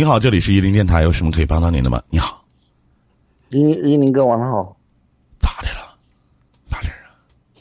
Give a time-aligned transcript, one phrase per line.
[0.00, 2.00] 你好，这里是伊林电台，有什么可以帮到您的吗？
[2.08, 2.40] 你好，
[3.50, 4.76] 一一林哥晚上好。
[5.40, 5.98] 咋的了？
[6.70, 6.92] 啥事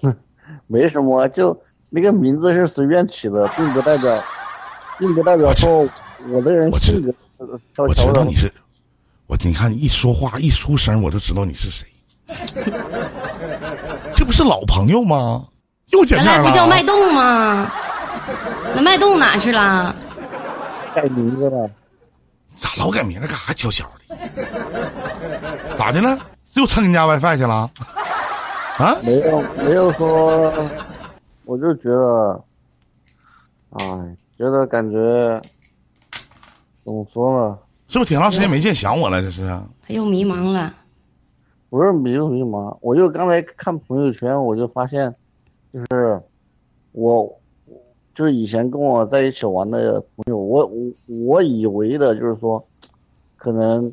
[0.04, 0.16] 儿啊？
[0.68, 4.24] 没什么，就那个名字是随便起的，并不代表，
[5.00, 5.90] 并不代表说
[6.30, 7.12] 我的人性格
[7.76, 8.14] 悄我知。
[8.14, 8.54] 道你是，
[9.26, 11.88] 我你看你一说话一出声，我就知道你是谁。
[14.14, 15.44] 这不是老朋友吗？
[15.88, 16.44] 又见原面了。
[16.44, 17.72] 来不叫脉动吗？
[18.76, 19.96] 那脉动哪去了？
[20.94, 21.68] 改名字了。
[22.58, 23.28] 咋老改名了？
[23.28, 25.76] 干啥悄悄的？
[25.78, 26.18] 咋的了？
[26.56, 27.70] 又蹭人家 WiFi 去了？
[28.78, 28.96] 啊？
[29.04, 30.52] 没有没有说，
[31.46, 32.44] 我就觉得，
[33.72, 35.42] 哎，觉得感觉
[36.84, 37.58] 怎么说呢？
[37.88, 39.22] 是不是挺长时间没见，想我了？
[39.22, 39.48] 这是？
[39.82, 40.74] 他又迷茫了。
[41.70, 45.14] 不是迷不迷茫，我就刚才看朋友圈，我就发现，
[45.74, 46.22] 就是
[46.94, 47.40] 我，
[48.16, 52.66] 就是以前跟我在一起玩的朋友，我我我以为的就是说，
[53.36, 53.92] 可能，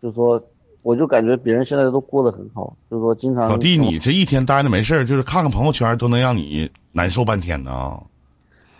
[0.00, 0.42] 就是说，
[0.80, 8.02] 我就感觉别人现在都过得很好，就是说经常老弟，你这一天待着没事儿，就是看看朋友圈，都能让你难受半天呢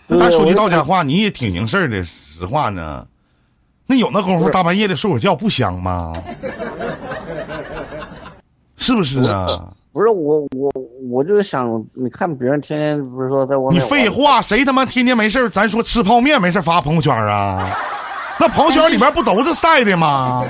[0.08, 3.06] 咱说句到家话，你也挺行事儿的，实话呢。
[3.88, 6.12] 那有那功夫大半夜的睡会觉不香吗？
[8.76, 9.72] 是不是啊？
[9.92, 10.70] 不是我我
[11.10, 17.70] 我就是想，你看别人天天不是说在外你废话，谁他妈天天没事儿咱说吃泡面没事儿发朋友圈啊？
[18.38, 20.44] 那朋友圈里边不都是晒的吗？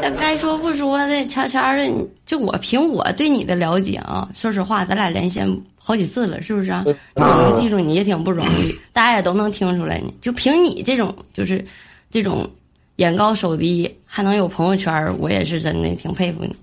[0.00, 1.92] 但该说不说的，悄悄的，
[2.24, 6.82] 就我凭我对你的了解啊，说实话，咱俩连线好几次了，是不是啊？
[6.84, 10.14] 对我能记住你也挺不容易，大家也都能听出来你。
[10.22, 11.62] 就凭你这种，就是
[12.10, 12.48] 这种
[12.96, 16.56] 眼高手低，还能有朋友圈，我也是真的挺佩服你。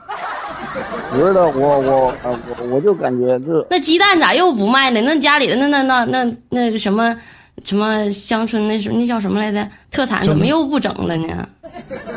[1.11, 5.01] 不是的，我我呃我我就感觉这那鸡蛋咋又不卖了？
[5.01, 7.15] 那家里的那那那那那什么
[7.63, 9.67] 什么乡村那是那叫什么来着？
[9.91, 11.47] 特产怎么又不整了呢？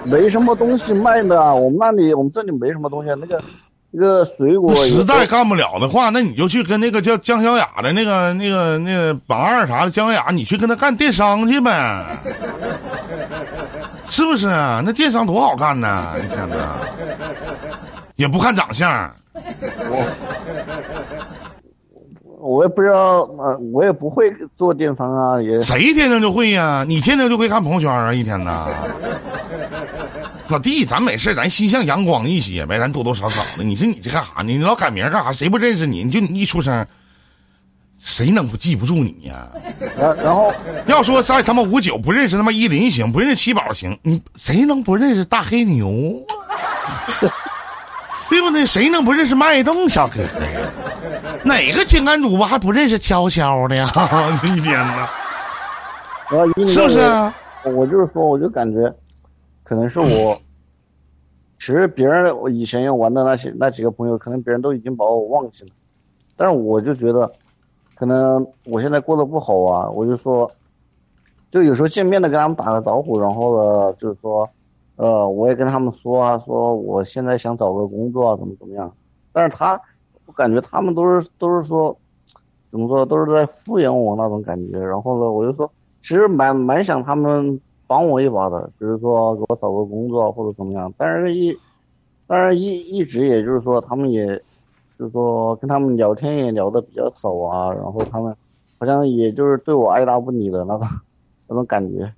[0.04, 3.40] 没什么东西卖的啊，我们那里我们这里没什么东西，那个
[3.92, 12.04] 那个水果实在干不了的话，那你就去跟那个叫江小雅的那个、那个、那个榜二啥的江小雅，你去跟他干电商去呗，
[14.08, 14.46] 是不是？
[14.46, 16.14] 那电商多好干呢！
[16.24, 16.78] 一天呐，
[18.20, 19.10] 也不看长相，
[19.88, 20.06] 我
[22.38, 28.12] 我也不知道，呃，我也不会做电商啊，也谁天生就会呀、你天生就会看朋友圈啊？
[28.12, 28.68] 一天呐，
[30.48, 33.64] 老弟，咱没事，咱心向阳光一些呗，咱多多少少的。
[33.64, 34.52] 你说你这干啥呢？
[34.52, 35.32] 你老改名干啥？
[35.32, 36.04] 谁不认识你？
[36.04, 36.86] 你就你一出声，
[37.96, 39.48] 谁能不记不住你呀、
[39.96, 40.52] 然然后
[40.86, 46.36] 要说在他妈五九不认识他妈依林行，不认识七宝行，你谁能不认识大黑牛啊？
[48.30, 48.64] 对不对？
[48.64, 50.72] 谁能不认识脉动小哥哥呀？
[51.44, 53.86] 哪个情感主播还不认识悄悄的呀？
[54.40, 55.08] 这一天呐，
[56.30, 57.34] 然后一是不是啊？
[57.64, 58.92] 我我就是说，我就感觉，
[59.64, 60.40] 可能是我，
[61.58, 65.70] 其实别人我以前要玩的那些那几个朋友，可能别人都已经把我忘记了，
[66.36, 67.30] 但是我就觉得，
[67.96, 70.50] 可能我现在过得不好啊，我就说，
[71.50, 74.48] 就有时候见面的跟他们打个招呼，然后呢，就是说，
[75.00, 78.94] 呃，我也跟他们说啊，说我现在想找个工作啊，怎么怎么样，
[79.32, 79.80] 但是他，
[80.26, 81.98] 我感觉他们都是都是说，
[82.70, 85.72] 怎么说，都是在敷衍我那种感觉，然后呢，我就说。
[86.02, 90.90] 其实蛮蛮想他们帮我一把的，比如说给我找个工作或者怎么样。
[90.96, 91.60] 但是一，
[92.26, 94.26] 但是一一直也就是说，他们也，
[94.98, 98.34] 就是说跟他们聊天也聊的比较少啊，然后他们
[98.78, 100.86] 好像也就是对我爱答不理的那种
[101.46, 102.14] 那种感觉，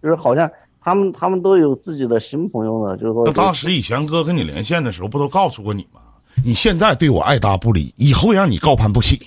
[0.00, 0.50] 就是好像
[0.86, 6.00] 他们他们都有自己的新朋友了，就是说那当时以前哥跟你连线的时候，不都告诉过你吗？
[6.44, 9.20] 你现在对我爱答不理，以后让你高攀不起，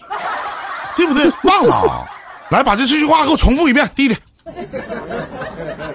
[0.96, 1.30] 对不对？
[1.44, 2.08] 忘了啊？
[2.50, 4.16] 来，把这这句话给我重复一遍，弟弟，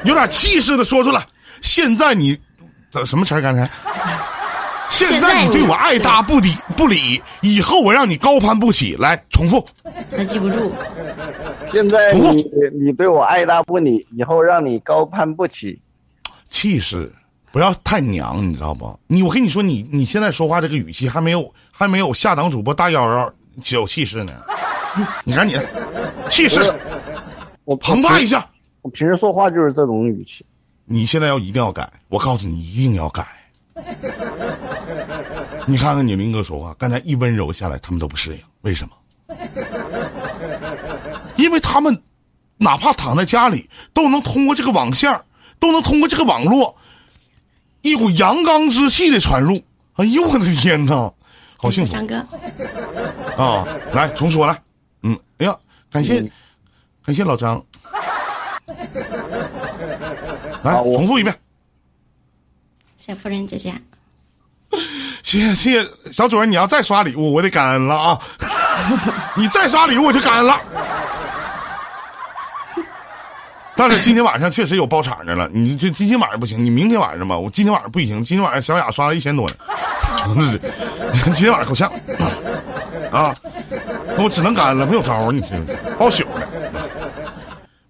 [0.04, 1.26] 有点气势的说出来。
[1.62, 2.38] 现在你，
[2.90, 3.40] 这什么词儿？
[3.40, 3.62] 刚才？
[4.88, 8.94] 现在你对我爱搭不理不理，以后我让你高攀不起。
[8.96, 9.64] 来，重复。
[10.10, 10.72] 他记不住。
[11.68, 12.44] 现在不你
[12.78, 15.78] 你对我爱搭不理，以后让你高攀不起。
[16.48, 17.10] 气势，
[17.50, 18.98] 不要太娘，你知道不？
[19.06, 23.32] 你我跟你说，你你现在说话这个语气还没有还没有下档主播大幺幺
[23.72, 24.32] 有气势呢。
[25.24, 25.56] 你看你，
[26.28, 26.72] 气势
[27.64, 28.46] 我澎湃一下。
[28.82, 30.44] 我平时说话就是这种语气。
[30.84, 33.26] 你现在要一定要改，我告诉你一定要改。
[35.68, 38.94] 你看看你林哥说话，刚才一温柔下来，他们都不适应，为什么？
[41.36, 42.02] 因为他们
[42.56, 45.20] 哪怕躺在家里，都能通过这个网线，
[45.58, 46.76] 都能通过这个网络，
[47.82, 49.62] 一股阳刚之气的传入。
[49.94, 51.12] 哎呦我的天哪，
[51.56, 52.16] 好幸福张哥，
[53.36, 53.64] 啊！
[53.92, 54.60] 来重说来，
[55.02, 55.56] 嗯，哎呀，
[55.90, 56.20] 感谢
[57.04, 57.64] 感谢老张。
[60.62, 61.34] 来，重复一遍。
[62.96, 63.72] 小夫人姐姐，
[65.54, 68.18] 谢谢小主人，你要再刷礼物，我得感恩了啊！
[69.34, 70.60] 你再刷礼物，我就感恩了。
[73.76, 79.54] 但是今天晚上确实有包场的了，你这今天晚上不行，你明天晚上吧，我今天晚上不行，今天晚上小雅刷了一千多呢，
[81.34, 81.90] 今天晚上够呛
[83.10, 83.34] 啊！
[84.16, 85.56] 那我只能感恩了，没有招儿，你这
[85.98, 86.48] 包宿的。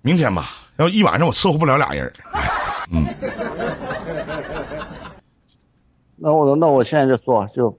[0.01, 2.11] 明天吧，要一晚上我伺候不了俩人
[2.91, 3.07] 嗯，
[6.27, 7.79] 那我那我现在就说，啊就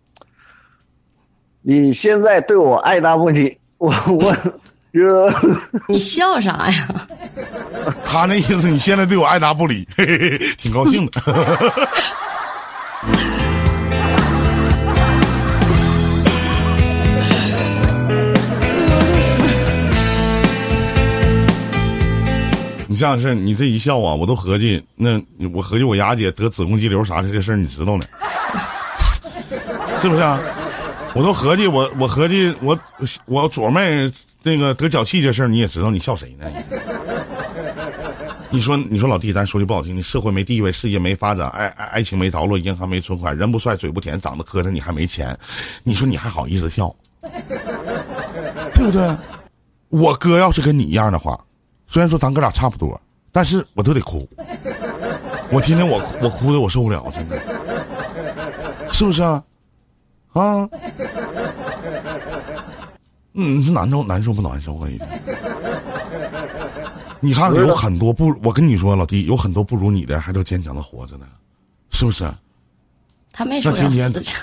[1.63, 4.31] 你现在对我爱答不理，我我
[4.93, 5.01] 就
[5.87, 7.07] 你笑啥呀？
[8.05, 11.19] 他那意思，你现在对我爱答不理，嘿嘿嘿，挺高兴的。
[22.87, 25.19] 你这样式儿，你这一笑啊，我都合计，那
[25.51, 28.05] 我合计我雅姐得子宫肌瘤啥的这事儿，你知道呢？
[30.01, 30.39] 是不是啊？
[31.13, 32.77] 我都合计，我我合计，我
[33.25, 34.11] 我左妹
[34.43, 36.45] 那个得脚气这事儿，你也知道，你笑谁呢？
[38.51, 45.37] 你说，你说老弟，咱说句不好听的，社会没地位，事业没发展，爱爱爱情没着落，银行没存款，人不帅，嘴不甜，长得磕碜，你还没钱，
[45.83, 46.93] 你说你还好意思笑，
[48.73, 49.17] 对不对？
[49.89, 51.39] 我哥要是跟你一样的话，
[51.87, 52.99] 虽然说咱哥俩差不多，
[53.31, 54.27] 但是我都得哭，
[55.51, 57.41] 我天天我我哭的我受不了，真的，
[58.91, 59.41] 是不是啊？
[60.35, 60.69] 啊？
[63.33, 64.89] 嗯，你说难受难受不难受啊？
[64.89, 65.21] 一天。
[67.21, 71.25] 你看看，有很多不，我跟你说，老弟，有很多不如你的，还都坚强的活着呢，
[71.89, 72.29] 是不是？
[73.31, 74.37] 他没说要那天天死去，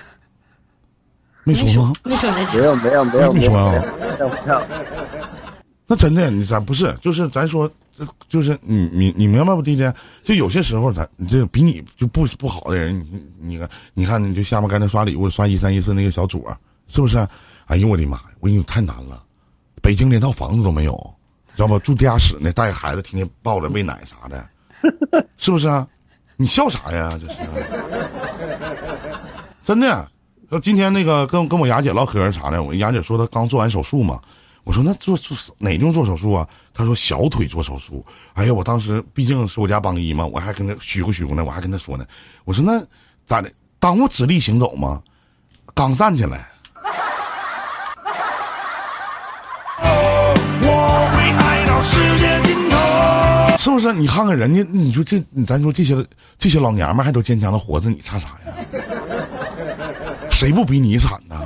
[1.44, 1.92] 没没说吗？
[2.04, 2.58] 没说没句。
[2.58, 4.60] 有没有没有没有没说啊没有没有，
[5.86, 7.70] 那真的，你咱不是，就是咱说，
[8.28, 9.92] 就是你你你明白不，弟弟？
[10.22, 16.40] 就有些时候，咱这比你就不不好的人，你你看，你看，你就下面刚才刷礼物刷一三一四那个小左，
[16.88, 17.26] 是不是？
[17.66, 18.24] 哎呦我的妈呀！
[18.40, 19.22] 我跟你说太难了，
[19.80, 21.14] 北京连套房子都没有，
[21.54, 21.78] 知道吗？
[21.78, 24.44] 住地下室呢，带孩子天天抱着喂奶啥的，
[25.38, 25.86] 是不是啊？
[26.36, 27.18] 你笑啥呀？
[27.20, 27.40] 这是
[29.64, 30.08] 真的。
[30.50, 34.20] 说今天那个跟跟我雅姐唠嗑啥的，我雅姐说她刚做完手术嘛，
[34.64, 36.48] 我说那做做哪种做手术啊？
[36.72, 38.04] 他说小腿做手术。
[38.34, 42.06] 哎呀，我当时毕竟是我家帮一嘛，我还跟他虚乎虚乎呢，我还跟他说呢，
[42.44, 42.80] 我说那
[43.24, 43.50] 咋的？
[43.80, 45.02] 耽误直立行走吗？
[45.74, 46.46] 刚站起来。
[49.80, 53.58] 我会爱到世界尽头。
[53.58, 53.92] 是不是？
[53.92, 55.96] 你看看人家，你说这，咱说这些
[56.38, 58.54] 这些老娘们还都坚强的活着，你差啥呀？
[60.30, 61.36] 谁不比你惨呢？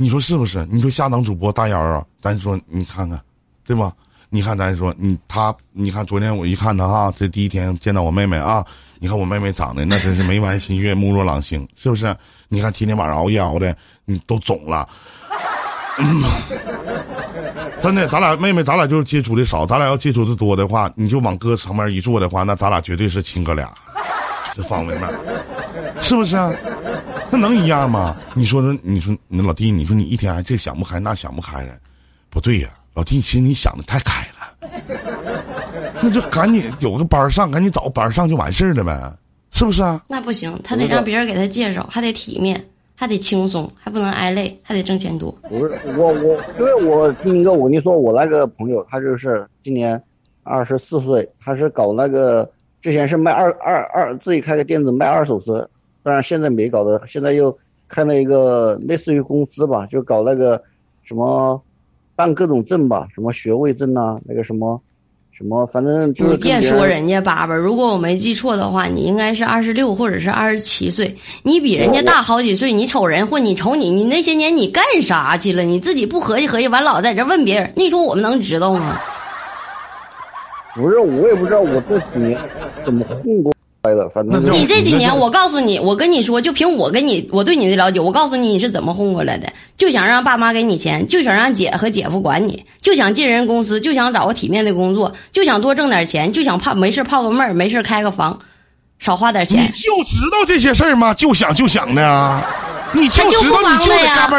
[0.00, 0.66] 你说是不是？
[0.70, 3.20] 你说下档主播大姚啊，咱说你看看，
[3.66, 3.92] 对吧？
[4.30, 8.64] 你看咱说你他，你看昨天我一看他哈，这第一天见到我妹妹啊，
[8.98, 12.16] 你看我妹妹长得那真是眉弯心月，目若朗星，是不是？
[12.48, 13.76] 你看天天晚上熬夜熬的，
[14.06, 14.88] 你都肿了。
[17.82, 23.70] 真的，咱俩妹妹，咱俩就是接触的少，咱俩要接触的多的话，你就往哥旁边一坐的话，那咱俩绝对是亲哥俩，
[24.54, 25.10] 这方位面，
[26.00, 26.50] 是不是啊？
[27.30, 28.16] 那能一样吗？
[28.34, 31.78] 你说说，你说你老弟，你说你一天还这想不开那想不开的，
[32.28, 39.12] 不对呀，老弟，其实你想的太开了，那就赶紧有个班儿上，赶紧找个班儿上就完事儿了呗，
[39.52, 40.02] 是不是啊？
[40.08, 42.62] 那不行，他得让别人给他介绍，还得体面，
[42.94, 45.30] 还得轻松，还不能挨累，还得挣钱多。
[45.48, 50.00] 不是我我，因为我听一个，我跟你说，我那个朋友，他就是今年
[50.42, 52.50] 二十四岁，他是搞那个，
[52.82, 55.68] 之前是卖二二二，自己开个店子卖二手车，
[56.02, 57.56] 当然现在没搞的，现在又
[57.88, 60.62] 开了一个类似于公司吧，就搞那个
[61.02, 61.62] 什么
[62.16, 64.80] 办各种证吧，什么学位证呐、那个什么
[65.32, 72.72] 什么，反正就是你别说人家爸爸，如果我没记错的话，你应该是二十六或者是二十七岁，你比人家大好几岁。
[72.72, 75.62] 你瞅人或你瞅你，你那些年你干啥去了？
[75.62, 78.98] 你自己不合计合计，完老在这问别人，你说我们能知道吗？
[80.74, 82.38] 不是我也不知道我这几年
[82.84, 83.52] 怎么混过
[84.52, 98.38] 你这几年，我告诉你，我跟你说，就凭我跟你我对你的了解，我告诉你你是怎么混过来的，就想让爸妈给你钱，就想让姐和姐夫管你，就想进人公司，就想找个体面的工作，就想多挣点钱，就想泡没事泡个妹儿，没事开个房，
[98.98, 99.68] 少花点钱你。
[99.68, 101.14] 就知道这些事儿吗？
[101.14, 102.44] 就想就想的啊！
[102.92, 104.38] 你就他就不知道你就得干巴，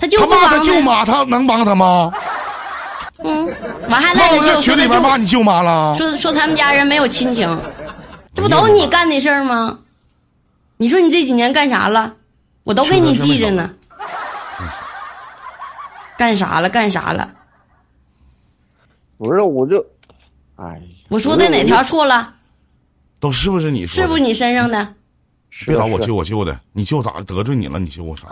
[0.00, 2.12] 他就他骂他舅妈，他能帮他吗？
[3.26, 3.48] 嗯，
[3.88, 5.94] 完还赖个舅我在群里边骂你舅妈了。
[5.96, 7.48] 说说他们家人没有亲情，
[8.34, 9.78] 这不都是你干的事儿吗？
[10.76, 12.14] 你说你这几年干啥了？
[12.64, 13.72] 我都给你记着呢。
[16.18, 16.68] 干啥了？
[16.68, 17.32] 干啥了？
[19.16, 19.84] 不是，我就，
[20.56, 22.34] 哎，我说的哪条错了？
[23.20, 24.02] 都是不是你说的？
[24.02, 24.94] 是不是你身上的？
[25.66, 27.78] 别找我舅，我舅的，你舅咋得罪你了？
[27.78, 28.26] 你舅我啥？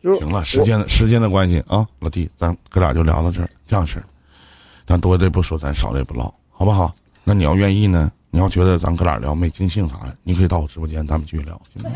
[0.00, 4.04] 行了，时间的时间的关系啊，老弟，咱哥俩就聊到这儿，这样式儿，
[4.86, 6.92] 咱多的不说，咱少的也不唠，好不好？
[7.24, 8.12] 那你要愿意呢？
[8.30, 11.90] 你要觉得咱哥俩聊没尽兴啥的，你可以到我直播间，咱们继续聊，行吗？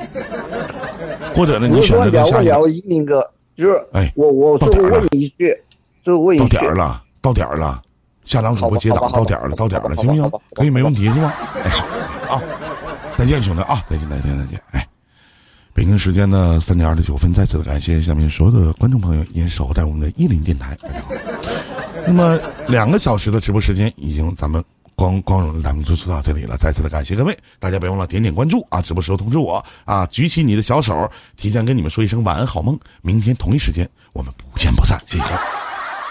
[1.34, 3.22] 或者呢， 你选择说跟下一个聊一鸣哥，
[3.56, 5.56] 就是哎我我最后到点儿了问你一句，
[6.02, 7.80] 最后问一句到点，儿了，到点儿了，
[8.24, 10.30] 下档主播接档到点儿了，到点儿了，行不行？
[10.56, 11.32] 可以，没问题是吧？
[11.62, 11.70] 哎，
[12.26, 12.42] 好啊，
[13.16, 14.84] 再见，兄弟啊，再见，再见，再见，哎。
[15.72, 20.76] 北京时间的三点二十九分，再次的感谢下面所有的观众朋友也守候在我们的伊林电台。
[20.82, 21.14] 大家好。
[22.06, 22.38] 那么
[22.68, 24.62] 两个小时的直播时间已经咱们
[24.94, 28.82] 光光荣的咱们就做到这里了，再次的感谢各位，大家别忘了点点关注啊！
[28.82, 32.78] 直播时候通知我啊，举起你的小手，提前跟你们说一声晚安好梦。
[33.02, 35.59] 明天同一时间我们不见不散，谢谢。